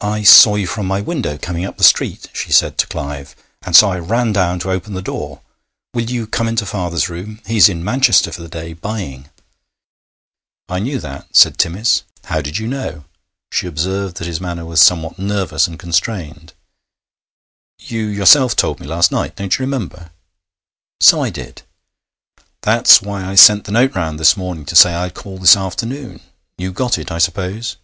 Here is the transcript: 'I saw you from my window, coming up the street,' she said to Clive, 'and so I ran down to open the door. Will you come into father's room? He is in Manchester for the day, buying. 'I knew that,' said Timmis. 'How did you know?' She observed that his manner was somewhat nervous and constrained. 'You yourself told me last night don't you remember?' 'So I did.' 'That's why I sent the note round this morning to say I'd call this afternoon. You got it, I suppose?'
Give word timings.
'I 0.00 0.22
saw 0.22 0.54
you 0.56 0.66
from 0.66 0.86
my 0.86 1.02
window, 1.02 1.36
coming 1.36 1.66
up 1.66 1.76
the 1.76 1.84
street,' 1.84 2.30
she 2.32 2.50
said 2.50 2.78
to 2.78 2.86
Clive, 2.86 3.36
'and 3.60 3.76
so 3.76 3.90
I 3.90 3.98
ran 3.98 4.32
down 4.32 4.58
to 4.60 4.70
open 4.70 4.94
the 4.94 5.02
door. 5.02 5.42
Will 5.92 6.08
you 6.10 6.26
come 6.26 6.48
into 6.48 6.64
father's 6.64 7.10
room? 7.10 7.42
He 7.44 7.58
is 7.58 7.68
in 7.68 7.84
Manchester 7.84 8.32
for 8.32 8.40
the 8.40 8.48
day, 8.48 8.72
buying. 8.72 9.28
'I 10.70 10.78
knew 10.78 10.98
that,' 10.98 11.36
said 11.36 11.58
Timmis. 11.58 12.04
'How 12.24 12.40
did 12.40 12.56
you 12.56 12.66
know?' 12.66 13.04
She 13.52 13.66
observed 13.66 14.16
that 14.16 14.26
his 14.26 14.40
manner 14.40 14.64
was 14.64 14.80
somewhat 14.80 15.18
nervous 15.18 15.66
and 15.68 15.78
constrained. 15.78 16.54
'You 17.78 18.06
yourself 18.06 18.56
told 18.56 18.80
me 18.80 18.86
last 18.86 19.12
night 19.12 19.36
don't 19.36 19.58
you 19.58 19.62
remember?' 19.62 20.10
'So 21.00 21.20
I 21.20 21.28
did.' 21.28 21.60
'That's 22.62 23.02
why 23.02 23.26
I 23.26 23.34
sent 23.34 23.64
the 23.66 23.72
note 23.72 23.94
round 23.94 24.18
this 24.18 24.38
morning 24.38 24.64
to 24.64 24.74
say 24.74 24.94
I'd 24.94 25.12
call 25.12 25.36
this 25.36 25.54
afternoon. 25.54 26.22
You 26.56 26.72
got 26.72 26.96
it, 26.96 27.10
I 27.12 27.18
suppose?' 27.18 27.76